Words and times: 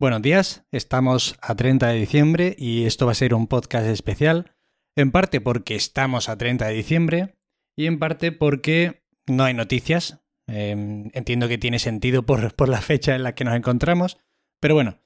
Buenos 0.00 0.22
días, 0.22 0.64
estamos 0.70 1.36
a 1.42 1.56
30 1.56 1.88
de 1.88 1.98
diciembre 1.98 2.54
y 2.56 2.84
esto 2.84 3.06
va 3.06 3.12
a 3.12 3.16
ser 3.16 3.34
un 3.34 3.48
podcast 3.48 3.84
especial, 3.88 4.54
en 4.94 5.10
parte 5.10 5.40
porque 5.40 5.74
estamos 5.74 6.28
a 6.28 6.38
30 6.38 6.68
de 6.68 6.74
diciembre 6.74 7.34
y 7.76 7.86
en 7.86 7.98
parte 7.98 8.30
porque 8.30 9.02
no 9.26 9.42
hay 9.42 9.54
noticias. 9.54 10.20
Em, 10.46 11.10
entiendo 11.14 11.48
que 11.48 11.58
tiene 11.58 11.80
sentido 11.80 12.22
por, 12.22 12.54
por 12.54 12.68
la 12.68 12.80
fecha 12.80 13.16
en 13.16 13.24
la 13.24 13.34
que 13.34 13.42
nos 13.42 13.56
encontramos, 13.56 14.18
pero 14.60 14.76
bueno, 14.76 15.00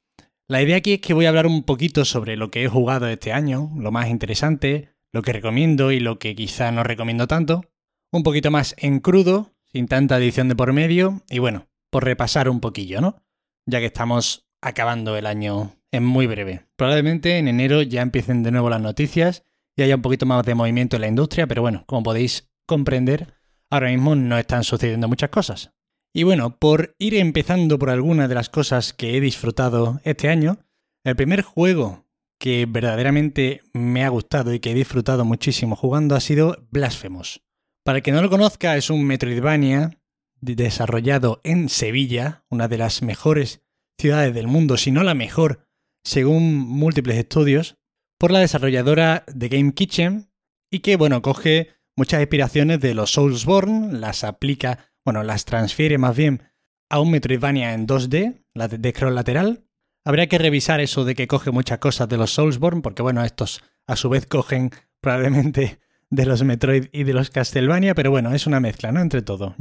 la 0.47 0.61
idea 0.61 0.77
aquí 0.77 0.93
es 0.93 1.01
que 1.01 1.15
voy 1.15 1.25
a 1.25 1.31
hablar 1.31 1.47
un 1.47 1.63
poquito 1.63 2.05
sobre 2.05 2.37
lo 2.37 2.51
que 2.51 2.63
he 2.63 2.69
jugado 2.69 3.09
este 3.09 3.33
año, 3.33 3.71
lo 3.79 3.93
más 3.93 4.11
interesante, 4.11 4.91
lo 5.11 5.23
que 5.23 5.33
recomiendo 5.33 5.91
y 5.91 6.01
lo 6.01 6.19
que 6.19 6.37
quizá 6.37 6.71
no 6.71 6.85
recomiendo 6.85 7.27
tanto, 7.27 7.65
un 8.13 8.25
poquito 8.25 8.51
más 8.51 8.75
en 8.77 9.01
crudo, 9.01 9.55
sin 9.65 9.89
tanta 9.89 10.19
edición 10.19 10.51
de 10.51 10.55
por 10.55 10.75
medio 10.75 11.23
y 11.31 11.39
bueno, 11.39 11.71
por 11.89 12.05
repasar 12.05 12.51
un 12.51 12.61
poquillo, 12.61 13.01
¿no? 13.01 13.23
Ya 13.65 13.81
que 13.81 13.87
estamos 13.87 14.52
acabando 14.63 15.17
el 15.17 15.27
año 15.27 15.77
en 15.91 16.05
muy 16.05 16.27
breve. 16.27 16.65
Probablemente 16.77 17.37
en 17.39 17.49
enero 17.49 17.83
ya 17.83 18.01
empiecen 18.01 18.43
de 18.43 18.53
nuevo 18.53 18.71
las 18.71 18.81
noticias 18.81 19.45
y 19.77 19.83
haya 19.83 19.97
un 19.97 20.03
poquito 20.03 20.25
más 20.25 20.45
de 20.47 20.55
movimiento 20.55 20.97
en 20.97 21.03
la 21.03 21.09
industria, 21.09 21.47
pero 21.47 21.63
bueno, 21.63 21.85
como 21.87 22.03
podéis 22.03 22.51
comprender, 22.67 23.35
ahora 23.71 23.91
mismo 23.91 24.15
no 24.15 24.39
están 24.39 24.65
sucediendo 24.65 25.09
muchas 25.09 25.31
cosas. 25.31 25.73
Y 26.15 26.25
bueno, 26.25 26.59
por 26.59 26.95
ir 26.99 27.15
empezando 27.15 27.79
por 27.79 27.91
algunas 27.91 28.29
de 28.29 28.35
las 28.35 28.51
cosas 28.51 28.93
que 28.93 29.17
he 29.17 29.21
disfrutado 29.21 30.01
este 30.05 30.29
año, 30.29 30.59
el 31.05 31.17
primer 31.17 31.43
juego 31.43 32.07
que 32.39 32.67
verdaderamente 32.67 33.63
me 33.73 34.05
ha 34.05 34.09
gustado 34.09 34.53
y 34.53 34.61
que 34.61 34.73
he 34.73 34.75
disfrutado 34.75 35.25
muchísimo 35.25 35.77
jugando 35.77 36.15
ha 36.15 36.21
sido 36.21 36.67
Blasphemous. 36.71 37.43
Para 37.85 37.99
el 37.99 38.03
que 38.03 38.13
no 38.13 38.21
lo 38.21 38.31
conozca, 38.31 38.77
es 38.77 38.91
un 38.91 39.05
Metroidvania 39.05 39.99
desarrollado 40.41 41.41
en 41.45 41.69
Sevilla, 41.69 42.45
una 42.49 42.69
de 42.69 42.79
las 42.79 43.03
mejores 43.03 43.63
ciudades 43.99 44.35
del 44.35 44.47
mundo, 44.47 44.77
si 44.77 44.91
no 44.91 45.03
la 45.03 45.15
mejor, 45.15 45.67
según 46.05 46.57
múltiples 46.57 47.17
estudios, 47.19 47.77
por 48.19 48.31
la 48.31 48.41
desarrolladora 48.41 49.25
de 49.33 49.49
Game 49.49 49.75
Kitchen 49.75 50.31
y 50.71 50.81
que, 50.81 50.97
bueno, 50.97 51.23
coge 51.23 51.71
muchas 51.97 52.21
inspiraciones 52.21 52.81
de 52.81 52.95
los 52.95 53.13
Soulsborne, 53.13 53.99
las 53.99 54.25
aplica, 54.25 54.93
bueno, 55.05 55.23
las 55.23 55.45
transfiere 55.45 55.99
más 55.99 56.17
bien 56.17 56.43
a 56.89 57.01
un 57.01 57.11
Metroidvania 57.11 57.75
en 57.75 57.87
2D, 57.87 58.45
la 58.55 58.69
de 58.69 58.91
scroll 58.91 59.15
lateral. 59.15 59.65
Habría 60.05 60.29
que 60.29 60.39
revisar 60.39 60.81
eso 60.81 61.05
de 61.05 61.15
que 61.15 61.27
coge 61.27 61.51
muchas 61.51 61.79
cosas 61.79 62.09
de 62.09 62.17
los 62.17 62.33
Soulsborne, 62.33 62.83
porque 62.83 63.03
bueno, 63.03 63.25
estos 63.25 63.63
a 63.87 63.97
su 63.97 64.09
vez 64.09 64.27
cogen 64.27 64.71
probablemente 65.01 65.81
de 66.11 66.27
los 66.27 66.43
Metroid 66.45 66.87
y 66.93 67.05
de 67.05 67.15
los 67.15 67.31
Castlevania, 67.31 67.95
pero 67.95 68.11
bueno, 68.11 68.35
es 68.35 68.47
una 68.47 68.61
mezcla, 68.61 68.93
¿no? 68.93 69.01
Entre 69.01 69.23
todo. 69.23 69.57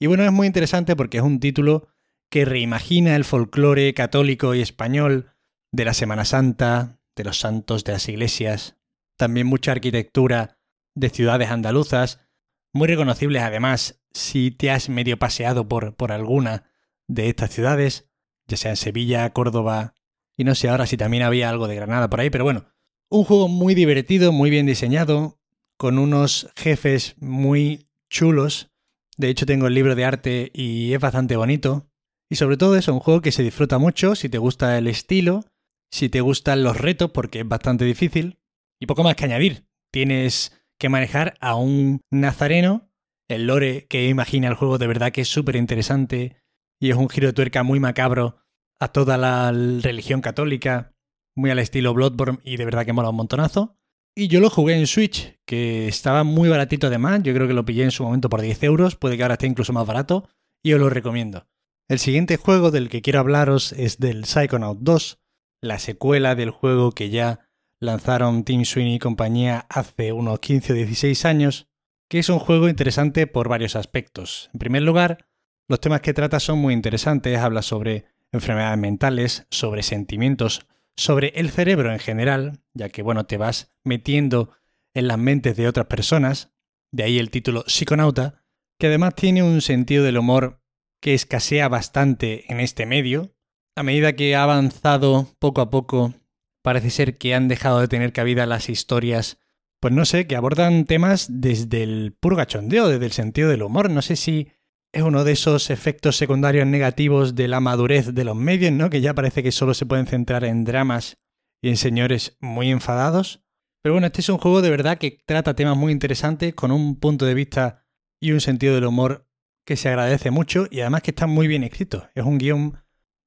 Y 0.00 0.06
bueno, 0.06 0.24
es 0.24 0.32
muy 0.32 0.46
interesante 0.46 0.96
porque 0.96 1.18
es 1.18 1.22
un 1.22 1.40
título 1.40 1.88
que 2.34 2.44
reimagina 2.44 3.14
el 3.14 3.22
folclore 3.22 3.94
católico 3.94 4.56
y 4.56 4.60
español 4.60 5.30
de 5.70 5.84
la 5.84 5.94
Semana 5.94 6.24
Santa, 6.24 6.98
de 7.14 7.22
los 7.22 7.38
santos 7.38 7.84
de 7.84 7.92
las 7.92 8.08
iglesias, 8.08 8.76
también 9.16 9.46
mucha 9.46 9.70
arquitectura 9.70 10.58
de 10.96 11.10
ciudades 11.10 11.50
andaluzas, 11.50 12.26
muy 12.72 12.88
reconocibles 12.88 13.40
además 13.40 14.02
si 14.12 14.50
te 14.50 14.72
has 14.72 14.88
medio 14.88 15.16
paseado 15.16 15.68
por, 15.68 15.94
por 15.94 16.10
alguna 16.10 16.64
de 17.06 17.28
estas 17.28 17.50
ciudades, 17.50 18.10
ya 18.48 18.56
sea 18.56 18.72
en 18.72 18.78
Sevilla, 18.78 19.32
Córdoba, 19.32 19.94
y 20.36 20.42
no 20.42 20.56
sé 20.56 20.68
ahora 20.68 20.86
si 20.86 20.96
también 20.96 21.22
había 21.22 21.48
algo 21.48 21.68
de 21.68 21.76
Granada 21.76 22.10
por 22.10 22.18
ahí, 22.18 22.30
pero 22.30 22.42
bueno, 22.42 22.64
un 23.10 23.22
juego 23.22 23.46
muy 23.46 23.76
divertido, 23.76 24.32
muy 24.32 24.50
bien 24.50 24.66
diseñado, 24.66 25.38
con 25.76 26.00
unos 26.00 26.50
jefes 26.56 27.14
muy 27.20 27.86
chulos. 28.10 28.72
De 29.16 29.28
hecho 29.28 29.46
tengo 29.46 29.68
el 29.68 29.74
libro 29.74 29.94
de 29.94 30.04
arte 30.04 30.50
y 30.52 30.94
es 30.94 30.98
bastante 30.98 31.36
bonito. 31.36 31.88
Y 32.30 32.36
sobre 32.36 32.56
todo 32.56 32.76
es 32.76 32.88
un 32.88 33.00
juego 33.00 33.20
que 33.20 33.32
se 33.32 33.42
disfruta 33.42 33.78
mucho 33.78 34.14
si 34.14 34.28
te 34.28 34.38
gusta 34.38 34.78
el 34.78 34.86
estilo, 34.86 35.44
si 35.90 36.08
te 36.08 36.20
gustan 36.20 36.62
los 36.62 36.78
retos, 36.78 37.10
porque 37.10 37.40
es 37.40 37.48
bastante 37.48 37.84
difícil. 37.84 38.38
Y 38.80 38.86
poco 38.86 39.02
más 39.02 39.14
que 39.14 39.24
añadir. 39.24 39.66
Tienes 39.92 40.52
que 40.78 40.88
manejar 40.88 41.34
a 41.40 41.54
un 41.54 42.00
nazareno. 42.10 42.90
El 43.28 43.46
lore 43.46 43.86
que 43.86 44.08
imagina 44.08 44.48
el 44.48 44.54
juego 44.54 44.78
de 44.78 44.86
verdad 44.86 45.12
que 45.12 45.22
es 45.22 45.28
súper 45.28 45.56
interesante 45.56 46.36
y 46.80 46.90
es 46.90 46.96
un 46.96 47.08
giro 47.08 47.28
de 47.28 47.32
tuerca 47.32 47.62
muy 47.62 47.80
macabro 47.80 48.36
a 48.80 48.88
toda 48.88 49.16
la 49.16 49.50
religión 49.50 50.20
católica, 50.20 50.92
muy 51.34 51.50
al 51.50 51.58
estilo 51.58 51.94
Bloodborne 51.94 52.40
y 52.44 52.56
de 52.56 52.64
verdad 52.64 52.84
que 52.84 52.92
mola 52.92 53.10
un 53.10 53.16
montonazo. 53.16 53.78
Y 54.16 54.28
yo 54.28 54.40
lo 54.40 54.50
jugué 54.50 54.78
en 54.78 54.86
Switch, 54.86 55.40
que 55.44 55.88
estaba 55.88 56.22
muy 56.22 56.48
baratito 56.48 56.86
además, 56.86 57.22
yo 57.22 57.34
creo 57.34 57.48
que 57.48 57.54
lo 57.54 57.64
pillé 57.64 57.84
en 57.84 57.90
su 57.90 58.04
momento 58.04 58.28
por 58.28 58.42
10 58.42 58.62
euros, 58.62 58.94
puede 58.94 59.16
que 59.16 59.22
ahora 59.22 59.34
esté 59.34 59.46
incluso 59.46 59.72
más 59.72 59.86
barato, 59.86 60.28
y 60.62 60.72
os 60.72 60.80
lo 60.80 60.88
recomiendo. 60.88 61.46
El 61.86 61.98
siguiente 61.98 62.38
juego 62.38 62.70
del 62.70 62.88
que 62.88 63.02
quiero 63.02 63.20
hablaros 63.20 63.72
es 63.72 63.98
del 63.98 64.24
Psychonaut 64.24 64.78
2, 64.80 65.18
la 65.60 65.78
secuela 65.78 66.34
del 66.34 66.48
juego 66.48 66.92
que 66.92 67.10
ya 67.10 67.50
lanzaron 67.78 68.44
Team 68.44 68.64
Sweeney 68.64 68.94
y 68.94 68.98
compañía 68.98 69.66
hace 69.68 70.12
unos 70.12 70.40
15 70.40 70.72
o 70.72 70.76
16 70.76 71.26
años, 71.26 71.68
que 72.08 72.20
es 72.20 72.30
un 72.30 72.38
juego 72.38 72.70
interesante 72.70 73.26
por 73.26 73.50
varios 73.50 73.76
aspectos. 73.76 74.48
En 74.54 74.60
primer 74.60 74.82
lugar, 74.82 75.26
los 75.68 75.78
temas 75.78 76.00
que 76.00 76.14
trata 76.14 76.40
son 76.40 76.58
muy 76.58 76.72
interesantes, 76.72 77.38
habla 77.38 77.60
sobre 77.60 78.06
enfermedades 78.32 78.78
mentales, 78.78 79.46
sobre 79.50 79.82
sentimientos, 79.82 80.66
sobre 80.96 81.34
el 81.36 81.50
cerebro 81.50 81.92
en 81.92 81.98
general, 81.98 82.60
ya 82.72 82.88
que 82.88 83.02
bueno, 83.02 83.26
te 83.26 83.36
vas 83.36 83.74
metiendo 83.84 84.56
en 84.94 85.06
las 85.06 85.18
mentes 85.18 85.54
de 85.56 85.68
otras 85.68 85.86
personas, 85.86 86.50
de 86.92 87.04
ahí 87.04 87.18
el 87.18 87.30
título 87.30 87.62
Psiconauta, 87.66 88.42
que 88.78 88.86
además 88.86 89.14
tiene 89.16 89.42
un 89.42 89.60
sentido 89.60 90.02
del 90.02 90.16
humor 90.16 90.63
que 91.04 91.12
escasea 91.12 91.68
bastante 91.68 92.50
en 92.50 92.60
este 92.60 92.86
medio. 92.86 93.36
A 93.76 93.82
medida 93.82 94.14
que 94.14 94.34
ha 94.34 94.42
avanzado 94.42 95.28
poco 95.38 95.60
a 95.60 95.68
poco, 95.68 96.14
parece 96.62 96.88
ser 96.88 97.18
que 97.18 97.34
han 97.34 97.46
dejado 97.46 97.80
de 97.80 97.88
tener 97.88 98.14
cabida 98.14 98.46
las 98.46 98.70
historias, 98.70 99.36
pues 99.80 99.92
no 99.92 100.06
sé, 100.06 100.26
que 100.26 100.34
abordan 100.34 100.86
temas 100.86 101.26
desde 101.28 101.82
el 101.82 102.16
puro 102.18 102.36
gachondeo, 102.36 102.88
desde 102.88 103.04
el 103.04 103.12
sentido 103.12 103.50
del 103.50 103.64
humor. 103.64 103.90
No 103.90 104.00
sé 104.00 104.16
si 104.16 104.48
es 104.94 105.02
uno 105.02 105.24
de 105.24 105.32
esos 105.32 105.68
efectos 105.68 106.16
secundarios 106.16 106.66
negativos 106.66 107.34
de 107.34 107.48
la 107.48 107.60
madurez 107.60 108.14
de 108.14 108.24
los 108.24 108.34
medios, 108.34 108.72
¿no? 108.72 108.88
Que 108.88 109.02
ya 109.02 109.12
parece 109.12 109.42
que 109.42 109.52
solo 109.52 109.74
se 109.74 109.84
pueden 109.84 110.06
centrar 110.06 110.42
en 110.42 110.64
dramas 110.64 111.18
y 111.60 111.68
en 111.68 111.76
señores 111.76 112.38
muy 112.40 112.70
enfadados. 112.70 113.44
Pero 113.82 113.92
bueno, 113.92 114.06
este 114.06 114.22
es 114.22 114.30
un 114.30 114.38
juego 114.38 114.62
de 114.62 114.70
verdad 114.70 114.96
que 114.96 115.18
trata 115.26 115.54
temas 115.54 115.76
muy 115.76 115.92
interesantes 115.92 116.54
con 116.54 116.70
un 116.70 116.98
punto 116.98 117.26
de 117.26 117.34
vista 117.34 117.84
y 118.22 118.32
un 118.32 118.40
sentido 118.40 118.74
del 118.74 118.86
humor 118.86 119.23
que 119.64 119.76
se 119.76 119.88
agradece 119.88 120.30
mucho 120.30 120.66
y 120.70 120.80
además 120.80 121.02
que 121.02 121.10
está 121.10 121.26
muy 121.26 121.46
bien 121.46 121.64
escrito. 121.64 122.08
Es 122.14 122.24
un 122.24 122.38
guion 122.38 122.78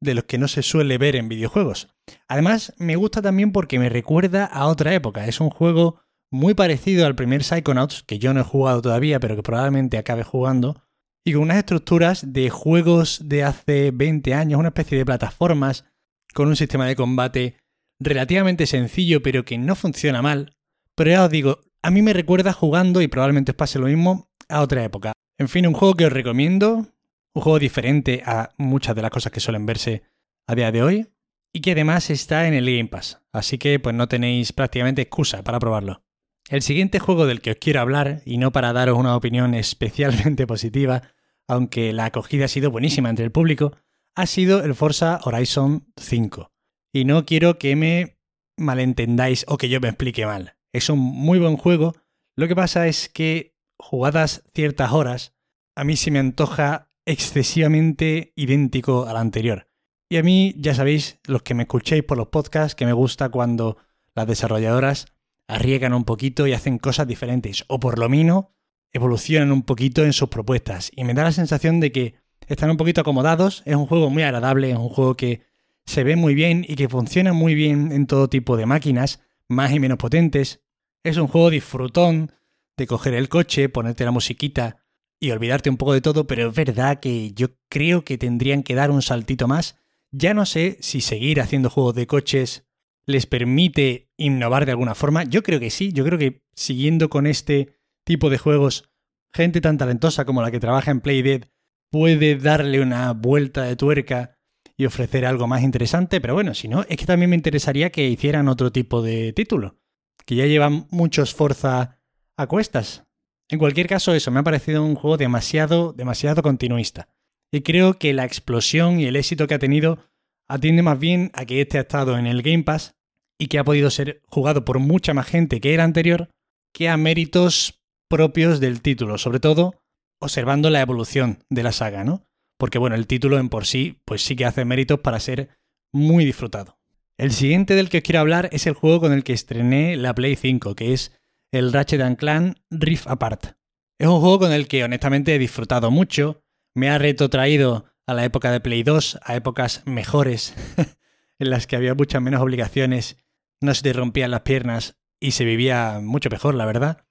de 0.01 0.13
los 0.13 0.25
que 0.25 0.37
no 0.37 0.47
se 0.47 0.61
suele 0.61 0.97
ver 0.97 1.15
en 1.15 1.29
videojuegos. 1.29 1.89
Además, 2.27 2.73
me 2.77 2.95
gusta 2.95 3.21
también 3.21 3.51
porque 3.51 3.79
me 3.79 3.89
recuerda 3.89 4.45
a 4.45 4.67
otra 4.67 4.93
época. 4.93 5.27
Es 5.27 5.39
un 5.39 5.49
juego 5.49 6.01
muy 6.31 6.53
parecido 6.53 7.05
al 7.05 7.15
primer 7.15 7.43
Psychonauts, 7.43 8.03
que 8.03 8.19
yo 8.19 8.33
no 8.33 8.41
he 8.41 8.43
jugado 8.43 8.81
todavía, 8.81 9.19
pero 9.19 9.35
que 9.35 9.43
probablemente 9.43 9.97
acabe 9.97 10.23
jugando, 10.23 10.83
y 11.25 11.33
con 11.33 11.43
unas 11.43 11.57
estructuras 11.57 12.33
de 12.33 12.49
juegos 12.49 13.21
de 13.23 13.43
hace 13.43 13.91
20 13.91 14.33
años, 14.33 14.59
una 14.59 14.69
especie 14.69 14.97
de 14.97 15.05
plataformas, 15.05 15.85
con 16.33 16.47
un 16.47 16.55
sistema 16.55 16.85
de 16.85 16.95
combate 16.95 17.57
relativamente 17.99 18.65
sencillo, 18.67 19.21
pero 19.21 19.45
que 19.45 19.57
no 19.57 19.75
funciona 19.75 20.21
mal. 20.21 20.55
Pero 20.95 21.11
ya 21.11 21.25
os 21.25 21.29
digo, 21.29 21.61
a 21.81 21.91
mí 21.91 22.01
me 22.01 22.13
recuerda 22.13 22.53
jugando, 22.53 23.01
y 23.01 23.07
probablemente 23.07 23.51
os 23.51 23.57
pase 23.57 23.79
lo 23.79 23.87
mismo, 23.87 24.29
a 24.49 24.61
otra 24.61 24.83
época. 24.83 25.13
En 25.39 25.49
fin, 25.49 25.67
un 25.67 25.73
juego 25.73 25.93
que 25.93 26.05
os 26.05 26.11
recomiendo, 26.11 26.87
un 27.33 27.41
juego 27.41 27.59
diferente 27.59 28.23
a 28.25 28.49
muchas 28.57 28.95
de 28.95 29.03
las 29.03 29.11
cosas 29.11 29.31
que 29.31 29.39
suelen 29.39 29.65
verse 29.65 30.03
a 30.47 30.55
día 30.55 30.71
de 30.71 30.81
hoy 30.81 31.07
y 31.53 31.61
que 31.61 31.73
además 31.73 32.09
está 32.09 32.47
en 32.47 32.55
el 32.55 32.65
Game 32.65 32.89
Pass, 32.89 33.21
así 33.31 33.57
que 33.57 33.79
pues 33.79 33.95
no 33.95 34.07
tenéis 34.07 34.51
prácticamente 34.51 35.03
excusa 35.03 35.43
para 35.43 35.59
probarlo. 35.59 36.03
El 36.49 36.61
siguiente 36.61 36.99
juego 36.99 37.25
del 37.25 37.41
que 37.41 37.51
os 37.51 37.57
quiero 37.57 37.81
hablar, 37.81 38.21
y 38.25 38.37
no 38.37 38.51
para 38.51 38.73
daros 38.73 38.97
una 38.97 39.15
opinión 39.15 39.53
especialmente 39.53 40.47
positiva, 40.47 41.03
aunque 41.47 41.93
la 41.93 42.05
acogida 42.05 42.45
ha 42.45 42.49
sido 42.49 42.71
buenísima 42.71 43.09
entre 43.09 43.25
el 43.25 43.31
público, 43.31 43.75
ha 44.15 44.25
sido 44.25 44.63
el 44.63 44.73
Forza 44.73 45.19
Horizon 45.23 45.91
5. 45.97 46.51
Y 46.93 47.05
no 47.05 47.25
quiero 47.25 47.59
que 47.59 47.75
me 47.75 48.17
malentendáis 48.57 49.45
o 49.47 49.57
que 49.57 49.69
yo 49.69 49.79
me 49.79 49.89
explique 49.89 50.25
mal. 50.25 50.55
Es 50.73 50.89
un 50.89 50.99
muy 50.99 51.37
buen 51.37 51.57
juego. 51.57 51.93
Lo 52.35 52.47
que 52.47 52.55
pasa 52.55 52.87
es 52.87 53.09
que 53.09 53.56
jugadas 53.79 54.43
ciertas 54.53 54.91
horas, 54.91 55.33
a 55.75 55.83
mí 55.83 55.95
se 55.95 56.11
me 56.11 56.19
antoja 56.19 56.89
excesivamente 57.05 58.33
idéntico 58.35 59.05
al 59.07 59.17
anterior. 59.17 59.67
Y 60.09 60.17
a 60.17 60.23
mí, 60.23 60.55
ya 60.57 60.73
sabéis, 60.73 61.19
los 61.25 61.41
que 61.41 61.53
me 61.53 61.63
escuchéis 61.63 62.03
por 62.03 62.17
los 62.17 62.27
podcasts, 62.27 62.75
que 62.75 62.85
me 62.85 62.93
gusta 62.93 63.29
cuando 63.29 63.77
las 64.15 64.27
desarrolladoras 64.27 65.05
arriesgan 65.47 65.93
un 65.93 66.03
poquito 66.03 66.47
y 66.47 66.53
hacen 66.53 66.77
cosas 66.77 67.07
diferentes, 67.07 67.65
o 67.67 67.79
por 67.79 67.99
lo 67.99 68.09
menos 68.09 68.45
evolucionan 68.91 69.51
un 69.51 69.63
poquito 69.63 70.03
en 70.03 70.13
sus 70.13 70.29
propuestas. 70.29 70.91
Y 70.95 71.03
me 71.03 71.13
da 71.13 71.23
la 71.23 71.31
sensación 71.31 71.79
de 71.79 71.91
que 71.91 72.15
están 72.47 72.69
un 72.69 72.77
poquito 72.77 73.01
acomodados, 73.01 73.63
es 73.65 73.75
un 73.75 73.85
juego 73.85 74.09
muy 74.09 74.23
agradable, 74.23 74.71
es 74.71 74.77
un 74.77 74.89
juego 74.89 75.15
que 75.15 75.41
se 75.85 76.03
ve 76.03 76.15
muy 76.15 76.35
bien 76.35 76.65
y 76.67 76.75
que 76.75 76.89
funciona 76.89 77.33
muy 77.33 77.55
bien 77.55 77.91
en 77.91 78.07
todo 78.07 78.29
tipo 78.29 78.57
de 78.57 78.65
máquinas, 78.65 79.21
más 79.47 79.71
y 79.71 79.79
menos 79.79 79.97
potentes. 79.97 80.61
Es 81.03 81.17
un 81.17 81.27
juego 81.27 81.49
disfrutón, 81.49 82.31
de 82.77 82.87
coger 82.87 83.13
el 83.15 83.27
coche, 83.27 83.69
ponerte 83.69 84.05
la 84.05 84.11
musiquita 84.11 84.77
y 85.19 85.31
olvidarte 85.31 85.69
un 85.69 85.77
poco 85.77 85.93
de 85.93 86.01
todo, 86.01 86.27
pero 86.27 86.49
es 86.49 86.55
verdad 86.55 86.99
que 86.99 87.33
yo 87.33 87.49
creo 87.69 88.05
que 88.05 88.17
tendrían 88.17 88.63
que 88.63 88.75
dar 88.75 88.91
un 88.91 89.01
saltito 89.01 89.47
más 89.47 89.79
Ya 90.11 90.33
no 90.33 90.45
sé 90.45 90.77
si 90.79 91.01
seguir 91.01 91.41
haciendo 91.41 91.69
juegos 91.69 91.95
de 91.95 92.07
coches 92.07 92.65
les 93.05 93.25
permite 93.25 94.11
innovar 94.17 94.65
de 94.65 94.71
alguna 94.71 94.95
forma. 94.95 95.23
Yo 95.23 95.43
creo 95.43 95.59
que 95.59 95.69
sí, 95.69 95.91
yo 95.91 96.05
creo 96.05 96.19
que 96.19 96.43
siguiendo 96.53 97.09
con 97.09 97.25
este 97.25 97.75
tipo 98.05 98.29
de 98.29 98.37
juegos, 98.37 98.89
gente 99.33 99.59
tan 99.59 99.77
talentosa 99.77 100.25
como 100.25 100.41
la 100.41 100.51
que 100.51 100.59
trabaja 100.59 100.91
en 100.91 101.01
Playdead 101.01 101.45
puede 101.89 102.35
darle 102.35 102.81
una 102.81 103.11
vuelta 103.13 103.63
de 103.63 103.75
tuerca 103.75 104.37
y 104.77 104.85
ofrecer 104.85 105.25
algo 105.25 105.47
más 105.47 105.63
interesante, 105.63 106.21
pero 106.21 106.35
bueno, 106.35 106.53
si 106.53 106.67
no, 106.67 106.83
es 106.87 106.97
que 106.97 107.05
también 107.05 107.31
me 107.31 107.35
interesaría 107.35 107.89
que 107.89 108.07
hicieran 108.07 108.47
otro 108.47 108.71
tipo 108.71 109.01
de 109.01 109.33
título, 109.33 109.79
que 110.25 110.35
ya 110.35 110.45
llevan 110.45 110.87
muchos 110.91 111.33
Forza 111.33 111.96
a 112.37 112.47
cuestas. 112.47 113.03
En 113.49 113.59
cualquier 113.59 113.87
caso, 113.87 114.13
eso 114.13 114.31
me 114.31 114.39
ha 114.39 114.43
parecido 114.43 114.83
un 114.83 114.95
juego 114.95 115.17
demasiado, 115.17 115.93
demasiado 115.93 116.41
continuista. 116.43 117.09
Y 117.51 117.61
creo 117.61 117.97
que 117.97 118.13
la 118.13 118.25
explosión 118.25 118.99
y 118.99 119.05
el 119.05 119.15
éxito 119.15 119.47
que 119.47 119.55
ha 119.55 119.59
tenido 119.59 119.99
atiende 120.47 120.83
más 120.83 120.99
bien 120.99 121.31
a 121.33 121.45
que 121.45 121.61
este 121.61 121.77
ha 121.77 121.81
estado 121.81 122.17
en 122.17 122.27
el 122.27 122.41
Game 122.41 122.63
Pass 122.63 122.95
y 123.37 123.47
que 123.47 123.59
ha 123.59 123.63
podido 123.63 123.89
ser 123.89 124.21
jugado 124.27 124.65
por 124.65 124.79
mucha 124.79 125.13
más 125.13 125.27
gente 125.27 125.59
que 125.61 125.73
era 125.73 125.83
anterior 125.83 126.29
que 126.73 126.89
a 126.89 126.97
méritos 126.97 127.81
propios 128.09 128.59
del 128.59 128.81
título, 128.81 129.17
sobre 129.17 129.39
todo 129.39 129.75
observando 130.19 130.69
la 130.69 130.81
evolución 130.81 131.43
de 131.49 131.63
la 131.63 131.71
saga, 131.71 132.03
¿no? 132.03 132.25
Porque 132.57 132.79
bueno, 132.79 132.95
el 132.95 133.07
título 133.07 133.39
en 133.39 133.49
por 133.49 133.65
sí 133.65 134.01
pues 134.05 134.23
sí 134.23 134.35
que 134.35 134.45
hace 134.45 134.65
méritos 134.65 134.99
para 134.99 135.19
ser 135.19 135.49
muy 135.93 136.25
disfrutado. 136.25 136.77
El 137.17 137.31
siguiente 137.31 137.75
del 137.75 137.89
que 137.89 137.97
os 137.97 138.03
quiero 138.03 138.19
hablar 138.19 138.49
es 138.51 138.67
el 138.67 138.73
juego 138.73 138.99
con 138.99 139.13
el 139.13 139.23
que 139.23 139.33
estrené 139.33 139.95
la 139.95 140.13
Play 140.13 140.35
5, 140.35 140.75
que 140.75 140.93
es 140.93 141.17
el 141.51 141.73
Ratchet 141.73 142.17
Clan 142.17 142.55
Rift 142.69 143.07
Apart. 143.07 143.57
Es 143.99 144.07
un 144.07 144.19
juego 144.19 144.39
con 144.39 144.51
el 144.51 144.67
que 144.67 144.83
honestamente 144.83 145.33
he 145.33 145.39
disfrutado 145.39 145.91
mucho, 145.91 146.43
me 146.75 146.89
ha 146.89 146.97
retrotraído 146.97 147.85
a 148.05 148.13
la 148.13 148.23
época 148.23 148.51
de 148.51 148.59
Play 148.59 148.83
2, 148.83 149.19
a 149.23 149.35
épocas 149.35 149.83
mejores, 149.85 150.53
en 151.39 151.49
las 151.49 151.67
que 151.67 151.75
había 151.75 151.95
muchas 151.95 152.21
menos 152.21 152.41
obligaciones, 152.41 153.17
no 153.61 153.73
se 153.73 153.83
te 153.83 153.93
rompían 153.93 154.31
las 154.31 154.41
piernas 154.41 154.97
y 155.19 155.31
se 155.31 155.45
vivía 155.45 155.99
mucho 156.01 156.29
mejor, 156.29 156.55
la 156.55 156.65
verdad. 156.65 157.05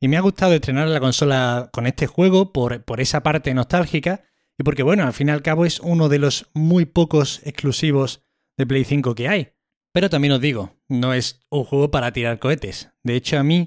Y 0.00 0.08
me 0.08 0.16
ha 0.16 0.20
gustado 0.20 0.54
estrenar 0.54 0.88
la 0.88 1.00
consola 1.00 1.68
con 1.72 1.86
este 1.86 2.06
juego 2.06 2.52
por, 2.52 2.84
por 2.84 3.00
esa 3.00 3.22
parte 3.22 3.52
nostálgica 3.52 4.24
y 4.58 4.62
porque, 4.62 4.82
bueno, 4.82 5.04
al 5.04 5.12
fin 5.12 5.28
y 5.28 5.32
al 5.32 5.42
cabo 5.42 5.66
es 5.66 5.80
uno 5.80 6.08
de 6.08 6.18
los 6.18 6.50
muy 6.54 6.86
pocos 6.86 7.40
exclusivos 7.44 8.22
de 8.56 8.66
Play 8.66 8.84
5 8.84 9.14
que 9.14 9.28
hay. 9.28 9.52
Pero 9.92 10.08
también 10.10 10.32
os 10.32 10.40
digo, 10.40 10.76
no 10.88 11.14
es 11.14 11.40
un 11.50 11.64
juego 11.64 11.90
para 11.90 12.12
tirar 12.12 12.38
cohetes. 12.38 12.90
De 13.02 13.16
hecho, 13.16 13.38
a 13.38 13.42
mí 13.42 13.66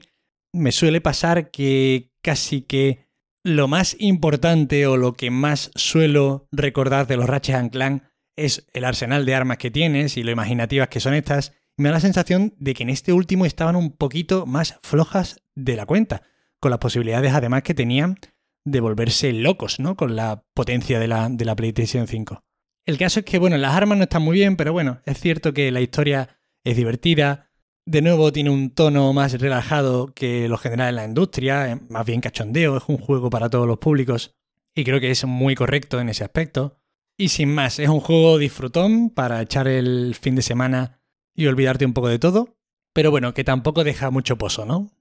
me 0.54 0.72
suele 0.72 1.02
pasar 1.02 1.52
que 1.52 2.12
casi 2.22 2.62
que 2.62 3.10
lo 3.44 3.68
más 3.68 3.96
importante 4.00 4.88
o 4.88 4.96
lo 4.96 5.14
que 5.14 5.30
más 5.30 5.72
suelo 5.76 6.48
recordar 6.52 7.08
de 7.08 7.18
los 7.18 7.28
Ratchet 7.28 7.72
Clank 7.72 8.04
es 8.38 8.68
el 8.74 8.86
arsenal 8.86 9.26
de 9.26 9.36
armas 9.36 9.58
que 9.58 9.72
tienes 9.72 10.18
y 10.18 10.24
lo 10.24 10.32
imaginativas 10.32 10.88
que 10.88 11.00
son 11.00 11.14
estas. 11.14 11.54
me 11.78 11.90
da 11.90 11.96
la 11.96 12.00
sensación 12.00 12.54
de 12.58 12.74
que 12.74 12.84
en 12.84 12.90
este 12.90 13.14
último 13.14 13.46
estaban 13.46 13.76
un 13.76 13.92
poquito 13.92 14.46
más 14.46 14.80
flojas 14.82 15.42
de 15.56 15.76
la 15.76 15.86
cuenta, 15.86 16.24
con 16.60 16.72
las 16.72 16.80
posibilidades 16.80 17.34
además 17.34 17.64
que 17.64 17.74
tenían 17.74 18.18
de 18.66 18.80
volverse 18.80 19.34
locos, 19.34 19.80
¿no? 19.80 19.96
Con 19.98 20.16
la 20.16 20.46
potencia 20.54 21.00
de 21.00 21.08
la, 21.08 21.28
de 21.30 21.46
la 21.46 21.56
PlayStation 21.56 22.08
5. 22.08 22.44
El 22.86 22.98
caso 22.98 23.22
es 23.22 23.26
que, 23.26 23.40
bueno, 23.40 23.58
las 23.58 23.74
armas 23.74 23.98
no 23.98 24.04
están 24.04 24.24
muy 24.24 24.38
bien, 24.38 24.58
pero 24.58 24.74
bueno, 24.74 25.02
es 25.06 25.20
cierto 25.20 25.54
que 25.54 25.72
la 25.72 25.82
historia 25.82 26.38
es 26.64 26.76
divertida. 26.76 27.50
De 27.86 28.02
nuevo 28.02 28.32
tiene 28.32 28.50
un 28.50 28.72
tono 28.72 29.14
más 29.14 29.34
relajado 29.40 30.14
que 30.14 30.48
lo 30.50 30.58
general 30.58 30.90
en 30.90 30.96
la 30.96 31.06
industria, 31.06 31.80
más 31.90 32.06
bien 32.06 32.22
cachondeo, 32.22 32.78
es 32.78 32.84
un 32.88 32.98
juego 32.98 33.30
para 33.30 33.50
todos 33.50 33.68
los 33.68 33.78
públicos 33.78 34.36
y 34.76 34.84
creo 34.84 35.00
que 35.00 35.12
es 35.12 35.26
muy 35.26 35.56
correcto 35.56 36.00
en 36.00 36.10
ese 36.10 36.24
aspecto. 36.24 36.80
Y 37.18 37.30
sin 37.30 37.54
más, 37.54 37.80
es 37.80 37.90
un 37.90 38.00
juego 38.00 38.38
disfrutón 38.38 39.10
para 39.10 39.42
echar 39.42 39.68
el 39.68 40.16
fin 40.20 40.36
de 40.36 40.42
semana 40.42 41.00
y 41.36 41.48
olvidarte 41.48 41.86
un 41.86 41.94
poco 41.94 42.10
de 42.10 42.20
todo, 42.20 42.58
pero 42.94 43.12
bueno, 43.12 43.34
que 43.34 43.44
tampoco 43.44 43.84
deja 43.84 44.10
mucho 44.12 44.38
pozo, 44.38 44.66
¿no? 44.66 44.92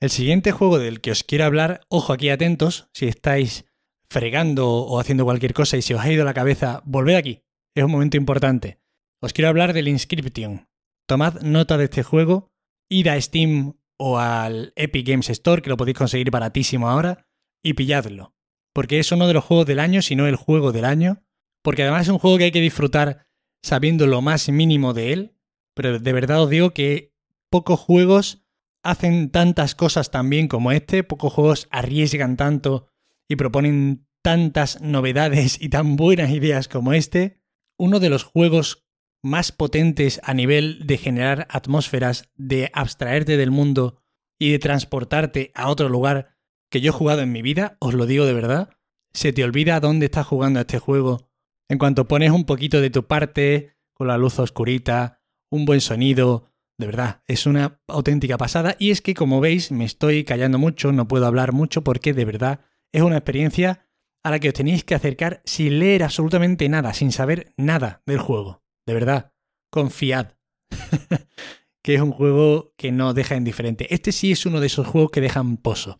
El 0.00 0.10
siguiente 0.10 0.52
juego 0.52 0.78
del 0.78 1.00
que 1.00 1.10
os 1.10 1.24
quiero 1.24 1.44
hablar, 1.44 1.80
ojo 1.88 2.12
aquí 2.12 2.28
atentos, 2.28 2.88
si 2.92 3.06
estáis 3.06 3.64
fregando 4.08 4.70
o 4.70 5.00
haciendo 5.00 5.24
cualquier 5.24 5.54
cosa 5.54 5.76
y 5.76 5.82
se 5.82 5.94
os 5.94 6.00
ha 6.00 6.12
ido 6.12 6.24
la 6.24 6.34
cabeza, 6.34 6.82
volved 6.84 7.16
aquí. 7.16 7.42
Es 7.74 7.84
un 7.84 7.90
momento 7.90 8.16
importante. 8.16 8.80
Os 9.20 9.32
quiero 9.32 9.48
hablar 9.48 9.72
del 9.72 9.88
Inscription. 9.88 10.68
Tomad 11.08 11.42
nota 11.42 11.76
de 11.76 11.84
este 11.84 12.02
juego, 12.02 12.52
id 12.88 13.08
a 13.08 13.20
Steam 13.20 13.74
o 13.98 14.18
al 14.18 14.72
Epic 14.76 15.06
Games 15.06 15.30
Store, 15.30 15.62
que 15.62 15.70
lo 15.70 15.76
podéis 15.76 15.98
conseguir 15.98 16.30
baratísimo 16.30 16.88
ahora, 16.88 17.26
y 17.62 17.74
pilladlo. 17.74 18.34
Porque 18.74 18.98
es 18.98 19.10
uno 19.12 19.26
de 19.26 19.34
los 19.34 19.44
juegos 19.44 19.66
del 19.66 19.78
año, 19.78 20.02
si 20.02 20.16
no 20.16 20.26
el 20.26 20.36
juego 20.36 20.72
del 20.72 20.84
año. 20.84 21.22
Porque 21.62 21.82
además 21.82 22.02
es 22.02 22.08
un 22.08 22.18
juego 22.18 22.38
que 22.38 22.44
hay 22.44 22.52
que 22.52 22.60
disfrutar 22.60 23.26
sabiendo 23.62 24.06
lo 24.06 24.20
más 24.20 24.48
mínimo 24.48 24.92
de 24.94 25.12
él. 25.12 25.38
Pero 25.74 25.98
de 25.98 26.12
verdad 26.12 26.42
os 26.42 26.50
digo 26.50 26.70
que 26.70 27.14
pocos 27.50 27.80
juegos 27.80 28.44
hacen 28.82 29.30
tantas 29.30 29.74
cosas 29.74 30.10
tan 30.10 30.28
bien 30.28 30.48
como 30.48 30.70
este, 30.72 31.02
pocos 31.04 31.32
juegos 31.32 31.68
arriesgan 31.70 32.36
tanto 32.36 32.88
y 33.28 33.36
proponen 33.36 34.06
tantas 34.22 34.80
novedades 34.80 35.60
y 35.60 35.68
tan 35.68 35.96
buenas 35.96 36.30
ideas 36.30 36.68
como 36.68 36.92
este, 36.92 37.40
uno 37.78 38.00
de 38.00 38.10
los 38.10 38.24
juegos 38.24 38.86
más 39.22 39.52
potentes 39.52 40.20
a 40.22 40.34
nivel 40.34 40.86
de 40.86 40.98
generar 40.98 41.46
atmósferas, 41.50 42.30
de 42.34 42.70
abstraerte 42.72 43.36
del 43.36 43.50
mundo 43.50 44.02
y 44.38 44.52
de 44.52 44.58
transportarte 44.58 45.50
a 45.54 45.68
otro 45.68 45.88
lugar 45.88 46.36
que 46.70 46.80
yo 46.80 46.90
he 46.90 46.94
jugado 46.94 47.22
en 47.22 47.32
mi 47.32 47.40
vida, 47.40 47.76
os 47.80 47.94
lo 47.94 48.06
digo 48.06 48.26
de 48.26 48.34
verdad, 48.34 48.70
se 49.12 49.32
te 49.32 49.44
olvida 49.44 49.80
dónde 49.80 50.06
estás 50.06 50.26
jugando 50.26 50.60
este 50.60 50.78
juego. 50.78 51.30
En 51.68 51.78
cuanto 51.78 52.08
pones 52.08 52.30
un 52.30 52.44
poquito 52.44 52.80
de 52.80 52.90
tu 52.90 53.06
parte, 53.06 53.76
con 53.94 54.08
la 54.08 54.18
luz 54.18 54.38
oscurita, 54.38 55.22
un 55.50 55.64
buen 55.64 55.80
sonido, 55.80 56.50
de 56.78 56.86
verdad, 56.86 57.22
es 57.26 57.46
una 57.46 57.80
auténtica 57.86 58.36
pasada 58.36 58.76
y 58.78 58.90
es 58.90 59.00
que 59.00 59.14
como 59.14 59.40
veis 59.40 59.70
me 59.70 59.84
estoy 59.84 60.24
callando 60.24 60.58
mucho, 60.58 60.92
no 60.92 61.06
puedo 61.06 61.26
hablar 61.26 61.52
mucho 61.52 61.84
porque 61.84 62.12
de 62.12 62.24
verdad 62.24 62.60
es 62.94 63.02
una 63.02 63.16
experiencia 63.16 63.88
a 64.22 64.30
la 64.30 64.38
que 64.38 64.48
os 64.48 64.54
tenéis 64.54 64.84
que 64.84 64.94
acercar 64.94 65.42
sin 65.44 65.80
leer 65.80 66.04
absolutamente 66.04 66.68
nada, 66.68 66.94
sin 66.94 67.10
saber 67.10 67.52
nada 67.56 68.02
del 68.06 68.18
juego. 68.18 68.62
De 68.86 68.94
verdad, 68.94 69.32
confiad. 69.70 70.28
que 71.82 71.94
es 71.96 72.00
un 72.00 72.12
juego 72.12 72.72
que 72.78 72.92
no 72.92 73.12
deja 73.12 73.34
indiferente. 73.34 73.92
Este 73.92 74.12
sí 74.12 74.30
es 74.30 74.46
uno 74.46 74.60
de 74.60 74.68
esos 74.68 74.86
juegos 74.86 75.10
que 75.10 75.20
dejan 75.20 75.56
pozo. 75.56 75.98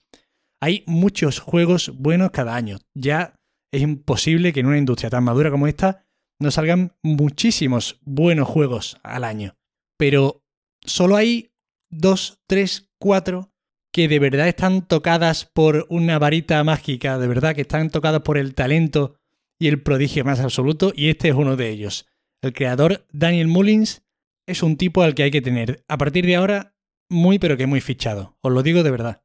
Hay 0.63 0.85
muchos 0.87 1.41
juegos 1.41 1.93
buenos 1.97 2.31
cada 2.31 2.55
año. 2.55 2.79
Ya 2.95 3.41
es 3.73 3.83
imposible 3.83 4.53
que 4.53 4.61
en 4.61 4.67
una 4.67 4.79
industria 4.79 5.11
tan 5.11 5.25
madura 5.25 5.51
como 5.51 5.67
esta 5.67 6.07
no 6.41 6.53
salgan 6.53 6.97
muchísimos 7.03 8.01
buenos 8.03 8.49
juegos 8.49 8.99
al 9.03 9.25
año. 9.25 9.57
Pero 9.99 10.45
solo 10.85 11.17
hay 11.17 11.53
dos, 11.91 12.41
tres, 12.47 12.89
cuatro 12.99 13.54
que 13.95 14.09
de 14.09 14.19
verdad 14.19 14.49
están 14.49 14.89
tocadas 14.89 15.45
por 15.45 15.87
una 15.89 16.19
varita 16.19 16.65
mágica, 16.65 17.17
de 17.17 17.29
verdad 17.29 17.55
que 17.55 17.61
están 17.61 17.91
tocadas 17.91 18.23
por 18.23 18.39
el 18.39 18.57
talento 18.57 19.15
y 19.57 19.69
el 19.69 19.83
prodigio 19.83 20.25
más 20.25 20.41
absoluto, 20.41 20.93
y 20.97 21.11
este 21.11 21.29
es 21.29 21.35
uno 21.37 21.55
de 21.55 21.71
ellos. 21.71 22.05
El 22.43 22.53
creador 22.53 23.07
Daniel 23.13 23.47
Mullins 23.47 24.03
es 24.49 24.65
un 24.65 24.77
tipo 24.77 25.03
al 25.03 25.15
que 25.15 25.23
hay 25.23 25.31
que 25.31 25.43
tener, 25.43 25.85
a 25.87 25.97
partir 25.97 26.27
de 26.27 26.35
ahora, 26.35 26.75
muy 27.09 27.39
pero 27.39 27.57
que 27.57 27.69
muy 27.69 27.81
fichado, 27.81 28.37
os 28.41 28.53
lo 28.53 28.65
digo 28.65 28.83
de 28.83 28.91
verdad. 28.91 29.23